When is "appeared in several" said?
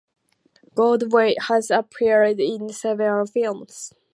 1.69-3.27